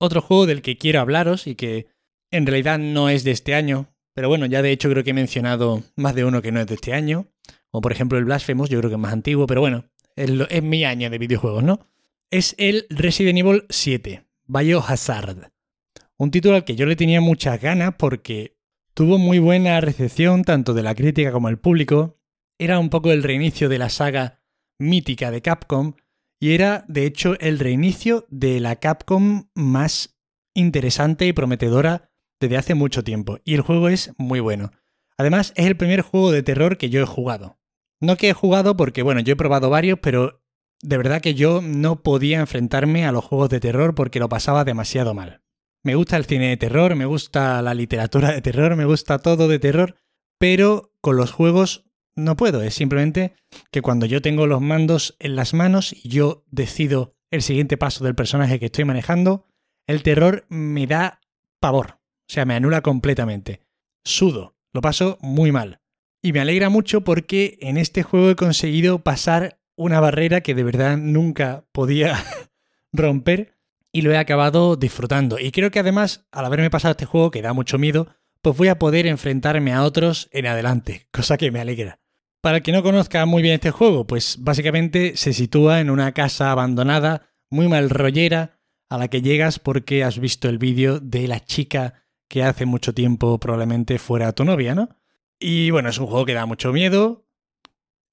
Otro 0.00 0.22
juego 0.22 0.46
del 0.46 0.60
que 0.60 0.76
quiero 0.76 0.98
hablaros 0.98 1.46
y 1.46 1.54
que 1.54 1.86
en 2.32 2.46
realidad 2.46 2.80
no 2.80 3.08
es 3.08 3.22
de 3.22 3.30
este 3.30 3.54
año, 3.54 3.94
pero 4.12 4.28
bueno, 4.28 4.46
ya 4.46 4.60
de 4.60 4.72
hecho 4.72 4.90
creo 4.90 5.04
que 5.04 5.10
he 5.10 5.14
mencionado 5.14 5.84
más 5.94 6.16
de 6.16 6.24
uno 6.24 6.42
que 6.42 6.50
no 6.50 6.58
es 6.58 6.66
de 6.66 6.74
este 6.74 6.94
año, 6.94 7.28
o 7.70 7.80
por 7.80 7.92
ejemplo 7.92 8.18
el 8.18 8.24
Blasphemous, 8.24 8.70
yo 8.70 8.80
creo 8.80 8.90
que 8.90 8.96
es 8.96 9.00
más 9.00 9.12
antiguo, 9.12 9.46
pero 9.46 9.60
bueno, 9.60 9.84
es, 10.16 10.32
es 10.50 10.62
mi 10.64 10.84
año 10.84 11.10
de 11.10 11.18
videojuegos, 11.18 11.62
¿no? 11.62 11.78
Es 12.30 12.54
el 12.58 12.86
Resident 12.90 13.38
Evil 13.38 13.64
7, 13.70 14.26
Biohazard. 14.46 15.50
Un 16.18 16.30
título 16.30 16.56
al 16.56 16.64
que 16.64 16.76
yo 16.76 16.84
le 16.84 16.96
tenía 16.96 17.20
muchas 17.20 17.60
ganas 17.60 17.94
porque 17.98 18.58
tuvo 18.92 19.18
muy 19.18 19.38
buena 19.38 19.80
recepción 19.80 20.44
tanto 20.44 20.74
de 20.74 20.82
la 20.82 20.94
crítica 20.94 21.32
como 21.32 21.48
del 21.48 21.58
público. 21.58 22.18
Era 22.58 22.78
un 22.78 22.90
poco 22.90 23.12
el 23.12 23.22
reinicio 23.22 23.68
de 23.68 23.78
la 23.78 23.88
saga 23.88 24.42
mítica 24.78 25.30
de 25.30 25.40
Capcom 25.40 25.94
y 26.40 26.52
era 26.52 26.84
de 26.88 27.06
hecho 27.06 27.38
el 27.40 27.58
reinicio 27.58 28.26
de 28.28 28.60
la 28.60 28.76
Capcom 28.76 29.48
más 29.54 30.18
interesante 30.54 31.26
y 31.26 31.32
prometedora 31.32 32.10
desde 32.40 32.56
hace 32.56 32.74
mucho 32.74 33.04
tiempo. 33.04 33.38
Y 33.44 33.54
el 33.54 33.62
juego 33.62 33.88
es 33.88 34.12
muy 34.18 34.40
bueno. 34.40 34.72
Además, 35.16 35.52
es 35.56 35.66
el 35.66 35.76
primer 35.76 36.02
juego 36.02 36.30
de 36.30 36.42
terror 36.42 36.76
que 36.76 36.90
yo 36.90 37.02
he 37.02 37.06
jugado. 37.06 37.58
No 38.00 38.16
que 38.16 38.28
he 38.28 38.34
jugado 38.34 38.76
porque, 38.76 39.02
bueno, 39.02 39.20
yo 39.20 39.32
he 39.32 39.36
probado 39.36 39.70
varios, 39.70 39.98
pero 40.00 40.42
de 40.82 40.96
verdad 40.96 41.20
que 41.20 41.34
yo 41.34 41.60
no 41.62 42.02
podía 42.02 42.40
enfrentarme 42.40 43.06
a 43.06 43.12
los 43.12 43.24
juegos 43.24 43.50
de 43.50 43.60
terror 43.60 43.94
porque 43.94 44.20
lo 44.20 44.28
pasaba 44.28 44.64
demasiado 44.64 45.14
mal. 45.14 45.42
Me 45.84 45.94
gusta 45.94 46.16
el 46.16 46.26
cine 46.26 46.48
de 46.48 46.56
terror, 46.56 46.94
me 46.96 47.06
gusta 47.06 47.62
la 47.62 47.74
literatura 47.74 48.32
de 48.32 48.42
terror, 48.42 48.76
me 48.76 48.84
gusta 48.84 49.18
todo 49.18 49.48
de 49.48 49.58
terror, 49.58 49.96
pero 50.38 50.92
con 51.00 51.16
los 51.16 51.32
juegos 51.32 51.88
no 52.16 52.36
puedo. 52.36 52.62
Es 52.62 52.74
simplemente 52.74 53.34
que 53.70 53.82
cuando 53.82 54.06
yo 54.06 54.20
tengo 54.20 54.46
los 54.46 54.60
mandos 54.60 55.16
en 55.18 55.36
las 55.36 55.54
manos 55.54 55.92
y 55.92 56.08
yo 56.08 56.44
decido 56.50 57.14
el 57.30 57.42
siguiente 57.42 57.76
paso 57.76 58.04
del 58.04 58.14
personaje 58.14 58.58
que 58.58 58.66
estoy 58.66 58.84
manejando, 58.84 59.46
el 59.86 60.02
terror 60.02 60.46
me 60.48 60.86
da 60.86 61.20
pavor. 61.60 61.98
O 62.28 62.32
sea, 62.32 62.44
me 62.44 62.54
anula 62.54 62.82
completamente. 62.82 63.60
Sudo, 64.04 64.56
lo 64.72 64.80
paso 64.80 65.18
muy 65.20 65.52
mal. 65.52 65.80
Y 66.22 66.32
me 66.32 66.40
alegra 66.40 66.68
mucho 66.68 67.02
porque 67.02 67.58
en 67.60 67.76
este 67.76 68.02
juego 68.02 68.30
he 68.30 68.36
conseguido 68.36 69.02
pasar 69.02 69.57
una 69.78 70.00
barrera 70.00 70.42
que 70.42 70.54
de 70.54 70.64
verdad 70.64 70.98
nunca 70.98 71.64
podía 71.72 72.22
romper 72.92 73.56
y 73.92 74.02
lo 74.02 74.12
he 74.12 74.18
acabado 74.18 74.76
disfrutando. 74.76 75.38
Y 75.38 75.52
creo 75.52 75.70
que 75.70 75.78
además, 75.78 76.26
al 76.30 76.44
haberme 76.44 76.68
pasado 76.68 76.92
este 76.92 77.06
juego, 77.06 77.30
que 77.30 77.42
da 77.42 77.52
mucho 77.52 77.78
miedo, 77.78 78.08
pues 78.42 78.56
voy 78.56 78.68
a 78.68 78.78
poder 78.78 79.06
enfrentarme 79.06 79.72
a 79.72 79.84
otros 79.84 80.28
en 80.32 80.46
adelante, 80.46 81.06
cosa 81.12 81.38
que 81.38 81.50
me 81.50 81.60
alegra. 81.60 82.00
Para 82.40 82.58
el 82.58 82.62
que 82.62 82.72
no 82.72 82.82
conozca 82.82 83.24
muy 83.24 83.42
bien 83.42 83.54
este 83.54 83.70
juego, 83.70 84.06
pues 84.06 84.36
básicamente 84.40 85.16
se 85.16 85.32
sitúa 85.32 85.80
en 85.80 85.90
una 85.90 86.12
casa 86.12 86.52
abandonada, 86.52 87.30
muy 87.50 87.68
mal 87.68 87.90
rollera, 87.90 88.60
a 88.90 88.98
la 88.98 89.08
que 89.08 89.22
llegas 89.22 89.58
porque 89.58 90.04
has 90.04 90.18
visto 90.18 90.48
el 90.48 90.58
vídeo 90.58 90.98
de 91.00 91.28
la 91.28 91.44
chica 91.44 92.06
que 92.28 92.42
hace 92.42 92.66
mucho 92.66 92.94
tiempo 92.94 93.38
probablemente 93.38 93.98
fuera 93.98 94.32
tu 94.32 94.44
novia, 94.44 94.74
¿no? 94.74 94.88
Y 95.40 95.70
bueno, 95.70 95.88
es 95.88 95.98
un 95.98 96.06
juego 96.06 96.26
que 96.26 96.34
da 96.34 96.46
mucho 96.46 96.72
miedo. 96.72 97.27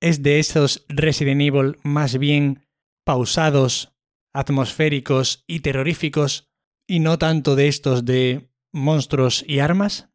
Es 0.01 0.23
de 0.23 0.39
esos 0.39 0.85
Resident 0.89 1.41
Evil 1.41 1.77
más 1.83 2.17
bien 2.17 2.65
pausados, 3.05 3.93
atmosféricos 4.33 5.43
y 5.47 5.61
terroríficos, 5.61 6.49
y 6.87 6.99
no 6.99 7.17
tanto 7.17 7.55
de 7.55 7.67
estos 7.67 8.05
de 8.05 8.49
monstruos 8.71 9.43
y 9.47 9.59
armas, 9.59 10.09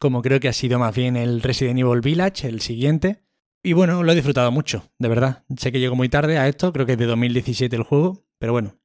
como 0.00 0.22
creo 0.22 0.40
que 0.40 0.48
ha 0.48 0.52
sido 0.52 0.78
más 0.78 0.94
bien 0.94 1.16
el 1.16 1.42
Resident 1.42 1.78
Evil 1.78 2.00
Village, 2.00 2.48
el 2.48 2.60
siguiente. 2.60 3.22
Y 3.62 3.72
bueno, 3.72 4.02
lo 4.02 4.12
he 4.12 4.14
disfrutado 4.14 4.50
mucho, 4.52 4.90
de 4.98 5.08
verdad. 5.08 5.44
Sé 5.56 5.72
que 5.72 5.80
llego 5.80 5.96
muy 5.96 6.08
tarde 6.08 6.38
a 6.38 6.48
esto, 6.48 6.72
creo 6.72 6.86
que 6.86 6.92
es 6.92 6.98
de 6.98 7.06
2017 7.06 7.74
el 7.74 7.82
juego, 7.82 8.24
pero 8.38 8.52
bueno, 8.52 8.78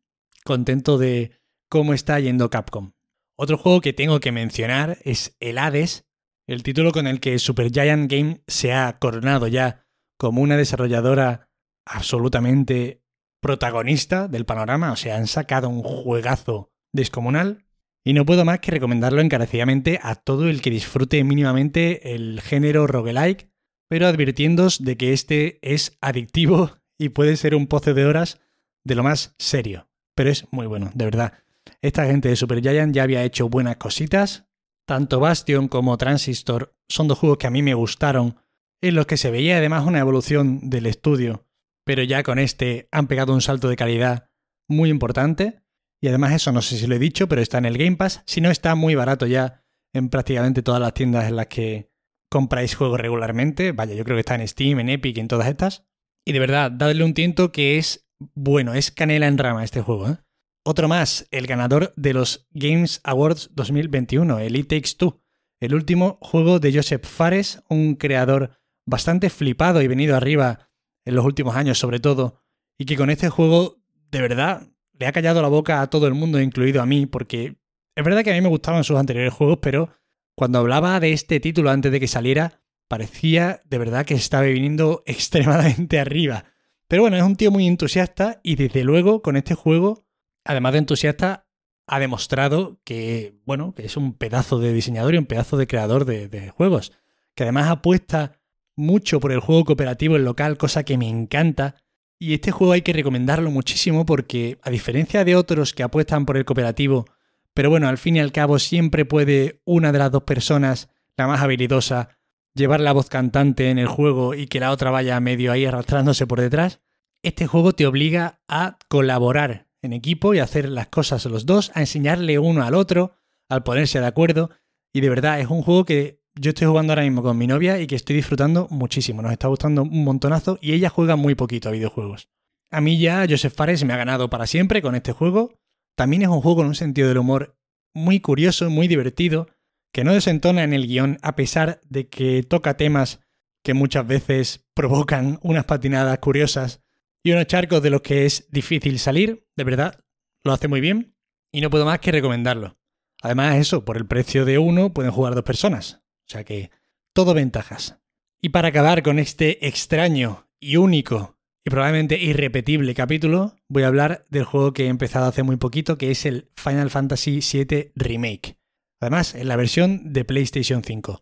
contento 0.43 0.97
de 0.97 1.31
cómo 1.69 1.93
está 1.93 2.19
yendo 2.19 2.49
Capcom. 2.49 2.93
Otro 3.37 3.57
juego 3.57 3.81
que 3.81 3.93
tengo 3.93 4.19
que 4.19 4.31
mencionar 4.31 4.97
es 5.03 5.35
el 5.39 5.57
Hades, 5.57 6.05
el 6.47 6.63
título 6.63 6.91
con 6.91 7.07
el 7.07 7.19
que 7.19 7.39
Supergiant 7.39 8.11
Game 8.11 8.41
se 8.47 8.73
ha 8.73 8.97
coronado 8.99 9.47
ya 9.47 9.80
como 10.21 10.43
una 10.43 10.55
desarrolladora 10.55 11.49
absolutamente 11.83 13.01
protagonista 13.41 14.27
del 14.27 14.45
panorama, 14.45 14.91
o 14.91 14.95
sea, 14.95 15.15
han 15.15 15.25
sacado 15.25 15.67
un 15.67 15.81
juegazo 15.81 16.71
descomunal 16.93 17.65
y 18.05 18.13
no 18.13 18.23
puedo 18.23 18.45
más 18.45 18.59
que 18.59 18.69
recomendarlo 18.69 19.19
encarecidamente 19.21 19.99
a 20.03 20.13
todo 20.13 20.47
el 20.47 20.61
que 20.61 20.69
disfrute 20.69 21.23
mínimamente 21.23 22.13
el 22.13 22.39
género 22.39 22.85
roguelike 22.85 23.49
pero 23.89 24.05
advirtiéndos 24.05 24.83
de 24.83 24.95
que 24.95 25.11
este 25.11 25.57
es 25.63 25.97
adictivo 26.01 26.69
y 26.99 27.09
puede 27.09 27.35
ser 27.35 27.55
un 27.55 27.65
pozo 27.65 27.95
de 27.95 28.05
horas 28.05 28.39
de 28.85 28.93
lo 28.93 29.01
más 29.01 29.33
serio. 29.39 29.89
Pero 30.15 30.29
es 30.29 30.47
muy 30.51 30.67
bueno, 30.67 30.91
de 30.93 31.05
verdad. 31.05 31.33
Esta 31.81 32.05
gente 32.05 32.29
de 32.29 32.35
Supergiant 32.35 32.93
ya 32.93 33.01
había 33.01 33.23
hecho 33.23 33.49
buenas 33.49 33.77
cositas. 33.77 34.45
Tanto 34.87 35.19
Bastion 35.19 35.67
como 35.67 35.97
Transistor 35.97 36.75
son 36.87 37.07
dos 37.07 37.17
juegos 37.17 37.39
que 37.39 37.47
a 37.47 37.51
mí 37.51 37.63
me 37.63 37.73
gustaron, 37.73 38.37
en 38.81 38.95
los 38.95 39.05
que 39.05 39.17
se 39.17 39.31
veía 39.31 39.57
además 39.57 39.85
una 39.85 39.99
evolución 39.99 40.69
del 40.69 40.85
estudio, 40.85 41.47
pero 41.85 42.03
ya 42.03 42.23
con 42.23 42.39
este 42.39 42.87
han 42.91 43.07
pegado 43.07 43.33
un 43.33 43.41
salto 43.41 43.69
de 43.69 43.75
calidad 43.75 44.29
muy 44.67 44.89
importante. 44.89 45.61
Y 46.03 46.07
además 46.07 46.33
eso 46.33 46.51
no 46.51 46.63
sé 46.63 46.77
si 46.77 46.87
lo 46.87 46.95
he 46.95 46.99
dicho, 46.99 47.27
pero 47.27 47.41
está 47.41 47.59
en 47.59 47.65
el 47.65 47.77
Game 47.77 47.95
Pass, 47.95 48.23
si 48.25 48.41
no 48.41 48.49
está 48.49 48.73
muy 48.73 48.95
barato 48.95 49.27
ya 49.27 49.63
en 49.93 50.09
prácticamente 50.09 50.63
todas 50.63 50.81
las 50.81 50.93
tiendas 50.93 51.27
en 51.27 51.35
las 51.35 51.47
que 51.47 51.91
compráis 52.29 52.75
juegos 52.75 52.99
regularmente. 52.99 53.71
Vaya, 53.71 53.93
yo 53.93 54.03
creo 54.03 54.15
que 54.15 54.21
está 54.21 54.35
en 54.35 54.47
Steam, 54.47 54.79
en 54.79 54.89
Epic 54.89 55.17
en 55.17 55.27
todas 55.27 55.47
estas. 55.47 55.85
Y 56.25 56.31
de 56.31 56.39
verdad, 56.39 56.71
dadle 56.71 57.03
un 57.03 57.13
tiento 57.13 57.51
que 57.51 57.77
es 57.77 58.07
bueno, 58.33 58.73
es 58.73 58.91
canela 58.91 59.27
en 59.27 59.37
rama 59.37 59.63
este 59.63 59.81
juego. 59.81 60.09
¿eh? 60.09 60.17
Otro 60.63 60.87
más, 60.87 61.27
el 61.31 61.47
ganador 61.47 61.93
de 61.95 62.13
los 62.13 62.47
Games 62.51 63.01
Awards 63.03 63.49
2021, 63.53 64.39
el 64.39 64.55
It 64.55 64.69
Takes 64.69 64.91
Two, 64.97 65.21
el 65.59 65.73
último 65.73 66.19
juego 66.21 66.59
de 66.59 66.73
Joseph 66.73 67.05
Fares, 67.05 67.63
un 67.69 67.95
creador 67.95 68.60
bastante 68.85 69.29
flipado 69.29 69.81
y 69.81 69.87
venido 69.87 70.15
arriba 70.15 70.69
en 71.05 71.15
los 71.15 71.25
últimos 71.25 71.55
años 71.55 71.79
sobre 71.79 71.99
todo, 71.99 72.41
y 72.77 72.85
que 72.85 72.97
con 72.97 73.09
este 73.09 73.29
juego 73.29 73.81
de 74.11 74.21
verdad 74.21 74.67
le 74.93 75.07
ha 75.07 75.11
callado 75.11 75.41
la 75.41 75.47
boca 75.47 75.81
a 75.81 75.89
todo 75.89 76.07
el 76.07 76.13
mundo, 76.13 76.39
incluido 76.39 76.81
a 76.81 76.85
mí, 76.85 77.05
porque 77.05 77.55
es 77.95 78.05
verdad 78.05 78.23
que 78.23 78.31
a 78.31 78.35
mí 78.35 78.41
me 78.41 78.49
gustaban 78.49 78.83
sus 78.83 78.97
anteriores 78.97 79.33
juegos, 79.33 79.59
pero 79.61 79.89
cuando 80.35 80.59
hablaba 80.59 80.99
de 80.99 81.13
este 81.13 81.39
título 81.39 81.71
antes 81.71 81.91
de 81.91 81.99
que 81.99 82.07
saliera, 82.07 82.61
parecía 82.87 83.61
de 83.65 83.77
verdad 83.77 84.05
que 84.05 84.13
estaba 84.13 84.43
viniendo 84.43 85.03
extremadamente 85.07 85.99
arriba. 85.99 86.45
Pero 86.87 87.03
bueno, 87.03 87.17
es 87.17 87.23
un 87.23 87.35
tío 87.35 87.51
muy 87.51 87.67
entusiasta 87.67 88.41
y 88.43 88.55
desde 88.55 88.83
luego 88.83 89.21
con 89.21 89.37
este 89.37 89.55
juego, 89.55 90.05
además 90.43 90.73
de 90.73 90.79
entusiasta, 90.79 91.47
ha 91.87 91.99
demostrado 91.99 92.79
que, 92.83 93.39
bueno, 93.45 93.73
que 93.73 93.85
es 93.85 93.97
un 93.97 94.13
pedazo 94.13 94.59
de 94.59 94.73
diseñador 94.73 95.15
y 95.15 95.17
un 95.17 95.25
pedazo 95.25 95.57
de 95.57 95.67
creador 95.67 96.05
de, 96.05 96.27
de 96.27 96.49
juegos. 96.49 96.93
Que 97.33 97.43
además 97.43 97.69
apuesta 97.69 98.40
mucho 98.75 99.19
por 99.19 99.31
el 99.31 99.39
juego 99.39 99.65
cooperativo 99.65 100.15
en 100.15 100.25
local, 100.25 100.57
cosa 100.57 100.83
que 100.83 100.97
me 100.97 101.09
encanta. 101.09 101.75
Y 102.19 102.33
este 102.33 102.51
juego 102.51 102.73
hay 102.73 102.81
que 102.81 102.93
recomendarlo 102.93 103.51
muchísimo 103.51 104.05
porque, 104.05 104.59
a 104.61 104.69
diferencia 104.69 105.25
de 105.25 105.35
otros 105.35 105.73
que 105.73 105.83
apuestan 105.83 106.25
por 106.25 106.37
el 106.37 106.45
cooperativo 106.45 107.05
pero 107.53 107.69
bueno, 107.69 107.87
al 107.87 107.97
fin 107.97 108.15
y 108.15 108.19
al 108.19 108.31
cabo 108.31 108.59
siempre 108.59 109.05
puede 109.05 109.61
una 109.65 109.91
de 109.91 109.99
las 109.99 110.11
dos 110.11 110.23
personas, 110.23 110.89
la 111.17 111.27
más 111.27 111.41
habilidosa, 111.41 112.17
llevar 112.53 112.79
la 112.79 112.93
voz 112.93 113.09
cantante 113.09 113.69
en 113.69 113.77
el 113.77 113.87
juego 113.87 114.33
y 114.33 114.47
que 114.47 114.59
la 114.59 114.71
otra 114.71 114.91
vaya 114.91 115.19
medio 115.19 115.51
ahí 115.51 115.65
arrastrándose 115.65 116.27
por 116.27 116.39
detrás. 116.39 116.79
Este 117.23 117.47
juego 117.47 117.73
te 117.73 117.85
obliga 117.85 118.41
a 118.47 118.77
colaborar 118.87 119.67
en 119.81 119.93
equipo 119.93 120.33
y 120.33 120.39
hacer 120.39 120.69
las 120.69 120.87
cosas 120.87 121.25
los 121.25 121.45
dos, 121.45 121.71
a 121.75 121.81
enseñarle 121.81 122.39
uno 122.39 122.63
al 122.63 122.73
otro, 122.73 123.15
al 123.49 123.63
ponerse 123.63 123.99
de 123.99 124.07
acuerdo. 124.07 124.49
Y 124.93 125.01
de 125.01 125.09
verdad, 125.09 125.39
es 125.39 125.47
un 125.47 125.61
juego 125.61 125.85
que 125.85 126.20
yo 126.35 126.49
estoy 126.49 126.67
jugando 126.67 126.93
ahora 126.93 127.03
mismo 127.03 127.23
con 127.23 127.37
mi 127.37 127.47
novia 127.47 127.79
y 127.79 127.87
que 127.87 127.95
estoy 127.95 128.15
disfrutando 128.15 128.67
muchísimo. 128.69 129.21
Nos 129.21 129.31
está 129.31 129.47
gustando 129.47 129.83
un 129.83 130.03
montonazo 130.03 130.57
y 130.61 130.73
ella 130.73 130.89
juega 130.89 131.15
muy 131.15 131.35
poquito 131.35 131.69
a 131.69 131.73
videojuegos. 131.73 132.29
A 132.71 132.79
mí 132.79 132.99
ya 132.99 133.25
Joseph 133.29 133.53
Fares 133.53 133.83
me 133.83 133.93
ha 133.93 133.97
ganado 133.97 134.29
para 134.29 134.47
siempre 134.47 134.81
con 134.81 134.95
este 134.95 135.11
juego. 135.11 135.59
También 135.95 136.21
es 136.21 136.29
un 136.29 136.41
juego 136.41 136.57
con 136.57 136.67
un 136.67 136.75
sentido 136.75 137.09
del 137.09 137.17
humor 137.17 137.57
muy 137.93 138.21
curioso, 138.21 138.69
muy 138.69 138.87
divertido, 138.87 139.49
que 139.93 140.05
no 140.05 140.13
desentona 140.13 140.63
en 140.63 140.73
el 140.73 140.87
guion 140.87 141.17
a 141.21 141.35
pesar 141.35 141.81
de 141.89 142.07
que 142.07 142.43
toca 142.43 142.77
temas 142.77 143.19
que 143.63 143.73
muchas 143.73 144.07
veces 144.07 144.65
provocan 144.73 145.39
unas 145.43 145.65
patinadas 145.65 146.17
curiosas 146.19 146.81
y 147.23 147.31
unos 147.31 147.47
charcos 147.47 147.83
de 147.83 147.89
los 147.89 148.01
que 148.01 148.25
es 148.25 148.49
difícil 148.49 148.97
salir, 148.99 149.45
de 149.55 149.63
verdad, 149.63 149.99
lo 150.43 150.53
hace 150.53 150.67
muy 150.67 150.81
bien 150.81 151.15
y 151.51 151.61
no 151.61 151.69
puedo 151.69 151.85
más 151.85 151.99
que 151.99 152.11
recomendarlo. 152.11 152.77
Además, 153.21 153.57
eso, 153.57 153.85
por 153.85 153.97
el 153.97 154.07
precio 154.07 154.45
de 154.45 154.57
uno 154.57 154.93
pueden 154.93 155.11
jugar 155.11 155.35
dos 155.35 155.43
personas, 155.43 156.00
sea 156.31 156.43
que 156.43 156.71
todo 157.13 157.33
ventajas. 157.33 157.99
Y 158.41 158.49
para 158.49 158.69
acabar 158.69 159.03
con 159.03 159.19
este 159.19 159.67
extraño 159.67 160.47
y 160.59 160.77
único 160.77 161.37
y 161.63 161.69
probablemente 161.69 162.19
irrepetible 162.19 162.95
capítulo, 162.95 163.55
voy 163.67 163.83
a 163.83 163.87
hablar 163.87 164.25
del 164.29 164.45
juego 164.45 164.73
que 164.73 164.85
he 164.85 164.87
empezado 164.87 165.27
hace 165.27 165.43
muy 165.43 165.57
poquito, 165.57 165.97
que 165.97 166.09
es 166.09 166.25
el 166.25 166.49
Final 166.55 166.89
Fantasy 166.89 167.39
VII 167.39 167.91
Remake. 167.95 168.57
Además, 168.99 169.35
en 169.35 169.47
la 169.47 169.55
versión 169.55 170.13
de 170.13 170.25
PlayStation 170.25 170.83
5. 170.83 171.19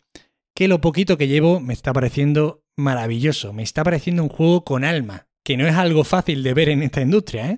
Que 0.55 0.67
lo 0.67 0.81
poquito 0.81 1.17
que 1.17 1.27
llevo 1.27 1.59
me 1.59 1.73
está 1.73 1.91
pareciendo 1.91 2.63
maravilloso, 2.77 3.51
me 3.51 3.63
está 3.63 3.83
pareciendo 3.83 4.23
un 4.23 4.29
juego 4.29 4.63
con 4.63 4.85
alma, 4.85 5.27
que 5.43 5.57
no 5.57 5.67
es 5.67 5.75
algo 5.75 6.03
fácil 6.03 6.43
de 6.43 6.53
ver 6.53 6.69
en 6.69 6.83
esta 6.83 7.01
industria, 7.01 7.51
¿eh? 7.51 7.57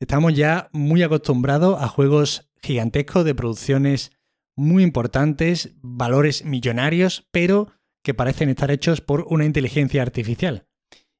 Estamos 0.00 0.34
ya 0.34 0.68
muy 0.72 1.02
acostumbrados 1.02 1.80
a 1.80 1.86
juegos 1.86 2.50
gigantescos 2.60 3.24
de 3.24 3.34
producciones 3.34 4.10
muy 4.56 4.82
importantes, 4.82 5.74
valores 5.82 6.44
millonarios, 6.44 7.28
pero 7.30 7.72
que 8.04 8.14
parecen 8.14 8.48
estar 8.48 8.70
hechos 8.70 9.00
por 9.00 9.26
una 9.28 9.44
inteligencia 9.44 10.02
artificial. 10.02 10.66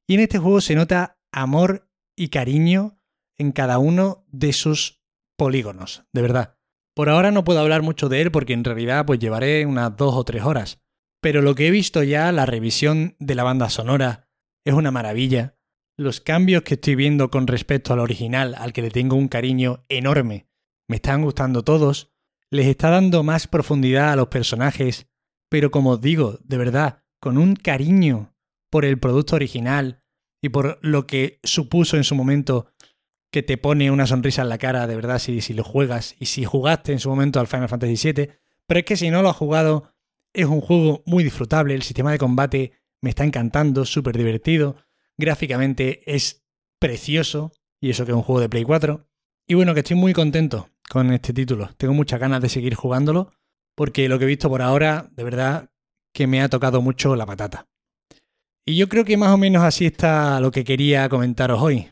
Y 0.08 0.14
en 0.14 0.20
este 0.20 0.38
juego 0.38 0.60
se 0.60 0.74
nota 0.74 1.18
amor 1.32 1.88
y 2.16 2.28
cariño 2.28 2.98
en 3.38 3.52
cada 3.52 3.78
uno 3.78 4.24
de 4.28 4.52
sus 4.52 5.02
polígonos, 5.36 6.04
de 6.12 6.22
verdad. 6.22 6.58
Por 6.94 7.08
ahora 7.08 7.30
no 7.30 7.44
puedo 7.44 7.60
hablar 7.60 7.82
mucho 7.82 8.08
de 8.08 8.20
él 8.20 8.30
porque 8.30 8.52
en 8.52 8.64
realidad 8.64 9.06
pues 9.06 9.18
llevaré 9.18 9.64
unas 9.64 9.96
dos 9.96 10.14
o 10.14 10.24
tres 10.24 10.42
horas. 10.42 10.82
Pero 11.22 11.40
lo 11.40 11.54
que 11.54 11.68
he 11.68 11.70
visto 11.70 12.02
ya, 12.02 12.30
la 12.32 12.46
revisión 12.46 13.16
de 13.18 13.34
la 13.34 13.44
banda 13.44 13.70
sonora, 13.70 14.28
es 14.64 14.74
una 14.74 14.90
maravilla. 14.90 15.56
Los 15.96 16.20
cambios 16.20 16.62
que 16.62 16.74
estoy 16.74 16.96
viendo 16.96 17.30
con 17.30 17.46
respecto 17.46 17.92
al 17.92 18.00
original, 18.00 18.54
al 18.56 18.72
que 18.72 18.82
le 18.82 18.90
tengo 18.90 19.16
un 19.16 19.28
cariño 19.28 19.84
enorme, 19.88 20.48
me 20.88 20.96
están 20.96 21.22
gustando 21.22 21.62
todos. 21.62 22.11
Les 22.52 22.66
está 22.66 22.90
dando 22.90 23.22
más 23.22 23.46
profundidad 23.46 24.12
a 24.12 24.16
los 24.16 24.28
personajes, 24.28 25.06
pero 25.48 25.70
como 25.70 25.92
os 25.92 26.02
digo, 26.02 26.38
de 26.44 26.58
verdad, 26.58 27.02
con 27.18 27.38
un 27.38 27.56
cariño 27.56 28.36
por 28.70 28.84
el 28.84 28.98
producto 28.98 29.36
original 29.36 30.04
y 30.42 30.50
por 30.50 30.78
lo 30.82 31.06
que 31.06 31.40
supuso 31.44 31.96
en 31.96 32.04
su 32.04 32.14
momento 32.14 32.66
que 33.32 33.42
te 33.42 33.56
pone 33.56 33.90
una 33.90 34.06
sonrisa 34.06 34.42
en 34.42 34.50
la 34.50 34.58
cara, 34.58 34.86
de 34.86 34.94
verdad, 34.96 35.18
si, 35.18 35.40
lo 35.54 35.64
juegas 35.64 36.14
y 36.20 36.26
si 36.26 36.44
jugaste 36.44 36.92
en 36.92 36.98
su 36.98 37.08
momento 37.08 37.40
al 37.40 37.46
Final 37.46 37.70
Fantasy 37.70 38.12
VII. 38.12 38.28
Pero 38.66 38.80
es 38.80 38.84
que 38.84 38.98
si 38.98 39.08
no 39.08 39.22
lo 39.22 39.30
has 39.30 39.36
jugado, 39.36 39.94
es 40.34 40.44
un 40.44 40.60
juego 40.60 41.02
muy 41.06 41.24
disfrutable, 41.24 41.74
el 41.74 41.80
sistema 41.80 42.12
de 42.12 42.18
combate 42.18 42.72
me 43.00 43.08
está 43.08 43.24
encantando, 43.24 43.86
súper 43.86 44.18
divertido, 44.18 44.76
gráficamente 45.16 46.02
es 46.04 46.44
precioso, 46.78 47.50
y 47.80 47.88
eso 47.88 48.04
que 48.04 48.12
es 48.12 48.16
un 48.16 48.22
juego 48.22 48.42
de 48.42 48.50
Play 48.50 48.64
4. 48.64 49.08
Y 49.46 49.54
bueno, 49.54 49.72
que 49.72 49.80
estoy 49.80 49.96
muy 49.96 50.12
contento 50.12 50.68
con 50.92 51.10
este 51.10 51.32
título, 51.32 51.70
tengo 51.78 51.94
muchas 51.94 52.20
ganas 52.20 52.42
de 52.42 52.50
seguir 52.50 52.74
jugándolo, 52.74 53.32
porque 53.74 54.10
lo 54.10 54.18
que 54.18 54.26
he 54.26 54.28
visto 54.28 54.50
por 54.50 54.60
ahora, 54.60 55.08
de 55.12 55.24
verdad, 55.24 55.70
que 56.12 56.26
me 56.26 56.42
ha 56.42 56.50
tocado 56.50 56.82
mucho 56.82 57.16
la 57.16 57.24
patata. 57.24 57.66
Y 58.66 58.76
yo 58.76 58.90
creo 58.90 59.06
que 59.06 59.16
más 59.16 59.30
o 59.30 59.38
menos 59.38 59.62
así 59.62 59.86
está 59.86 60.38
lo 60.38 60.50
que 60.50 60.64
quería 60.64 61.08
comentaros 61.08 61.62
hoy. 61.62 61.90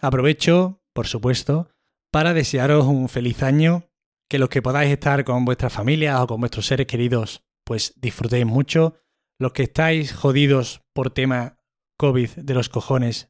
Aprovecho, 0.00 0.80
por 0.94 1.06
supuesto, 1.06 1.68
para 2.10 2.32
desearos 2.32 2.86
un 2.86 3.10
feliz 3.10 3.42
año, 3.42 3.84
que 4.30 4.38
los 4.38 4.48
que 4.48 4.62
podáis 4.62 4.90
estar 4.90 5.24
con 5.24 5.44
vuestras 5.44 5.74
familias 5.74 6.18
o 6.18 6.26
con 6.26 6.40
vuestros 6.40 6.64
seres 6.64 6.86
queridos, 6.86 7.44
pues 7.64 7.92
disfrutéis 8.00 8.46
mucho. 8.46 8.96
Los 9.38 9.52
que 9.52 9.64
estáis 9.64 10.14
jodidos 10.14 10.80
por 10.94 11.10
tema 11.10 11.58
COVID 11.98 12.30
de 12.30 12.54
los 12.54 12.70
cojones, 12.70 13.28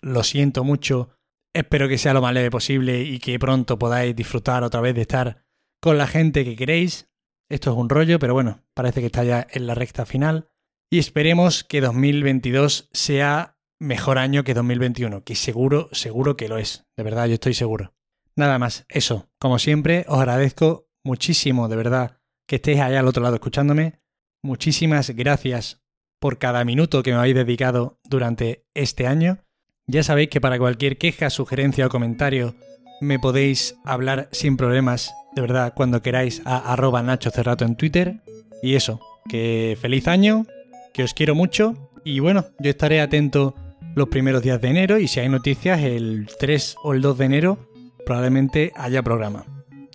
lo 0.00 0.22
siento 0.22 0.62
mucho. 0.62 1.10
Espero 1.52 1.88
que 1.88 1.98
sea 1.98 2.14
lo 2.14 2.22
más 2.22 2.32
leve 2.32 2.50
posible 2.50 3.02
y 3.02 3.18
que 3.18 3.38
pronto 3.38 3.78
podáis 3.78 4.14
disfrutar 4.14 4.62
otra 4.62 4.80
vez 4.80 4.94
de 4.94 5.02
estar 5.02 5.44
con 5.80 5.98
la 5.98 6.06
gente 6.06 6.44
que 6.44 6.56
queréis. 6.56 7.08
Esto 7.48 7.72
es 7.72 7.76
un 7.76 7.88
rollo, 7.88 8.18
pero 8.20 8.34
bueno, 8.34 8.62
parece 8.74 9.00
que 9.00 9.06
está 9.06 9.24
ya 9.24 9.46
en 9.50 9.66
la 9.66 9.74
recta 9.74 10.06
final. 10.06 10.48
Y 10.90 10.98
esperemos 10.98 11.64
que 11.64 11.80
2022 11.80 12.88
sea 12.92 13.58
mejor 13.80 14.18
año 14.18 14.44
que 14.44 14.54
2021, 14.54 15.24
que 15.24 15.34
seguro, 15.34 15.88
seguro 15.92 16.36
que 16.36 16.48
lo 16.48 16.58
es. 16.58 16.86
De 16.96 17.02
verdad, 17.02 17.26
yo 17.26 17.34
estoy 17.34 17.54
seguro. 17.54 17.94
Nada 18.36 18.58
más, 18.58 18.84
eso. 18.88 19.28
Como 19.40 19.58
siempre, 19.58 20.04
os 20.06 20.18
agradezco 20.18 20.88
muchísimo, 21.04 21.68
de 21.68 21.76
verdad, 21.76 22.20
que 22.46 22.56
estéis 22.56 22.80
allá 22.80 23.00
al 23.00 23.08
otro 23.08 23.22
lado 23.22 23.36
escuchándome. 23.36 24.00
Muchísimas 24.42 25.10
gracias 25.10 25.82
por 26.20 26.38
cada 26.38 26.64
minuto 26.64 27.02
que 27.02 27.12
me 27.12 27.18
habéis 27.18 27.34
dedicado 27.34 28.00
durante 28.04 28.66
este 28.74 29.06
año. 29.06 29.44
Ya 29.90 30.04
sabéis 30.04 30.28
que 30.28 30.40
para 30.40 30.56
cualquier 30.56 30.98
queja, 30.98 31.30
sugerencia 31.30 31.84
o 31.84 31.88
comentario 31.88 32.54
me 33.00 33.18
podéis 33.18 33.74
hablar 33.84 34.28
sin 34.30 34.56
problemas, 34.56 35.12
de 35.34 35.42
verdad, 35.42 35.72
cuando 35.74 36.00
queráis 36.00 36.42
a 36.44 36.72
arroba 36.72 37.02
Nacho 37.02 37.30
Cerrato 37.32 37.64
en 37.64 37.74
Twitter. 37.74 38.20
Y 38.62 38.76
eso, 38.76 39.00
que 39.28 39.76
feliz 39.80 40.06
año, 40.06 40.46
que 40.94 41.02
os 41.02 41.12
quiero 41.12 41.34
mucho 41.34 41.90
y 42.04 42.20
bueno, 42.20 42.46
yo 42.60 42.70
estaré 42.70 43.00
atento 43.00 43.56
los 43.96 44.08
primeros 44.08 44.42
días 44.42 44.60
de 44.60 44.68
enero 44.68 45.00
y 45.00 45.08
si 45.08 45.18
hay 45.18 45.28
noticias 45.28 45.80
el 45.80 46.28
3 46.38 46.76
o 46.84 46.94
el 46.94 47.00
2 47.00 47.18
de 47.18 47.24
enero 47.24 47.58
probablemente 48.06 48.72
haya 48.76 49.02
programa. 49.02 49.44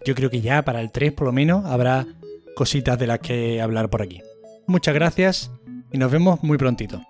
Yo 0.06 0.14
creo 0.14 0.30
que 0.30 0.42
ya 0.42 0.66
para 0.66 0.82
el 0.82 0.92
3 0.92 1.14
por 1.14 1.28
lo 1.28 1.32
menos 1.32 1.64
habrá 1.64 2.06
cositas 2.54 3.00
de 3.00 3.08
las 3.08 3.20
que 3.20 3.62
hablar 3.62 3.90
por 3.90 4.02
aquí. 4.02 4.22
Muchas 4.68 4.94
gracias 4.94 5.52
y 5.94 5.98
nos 5.98 6.12
vemos 6.12 6.44
muy 6.44 6.58
prontito. 6.58 7.02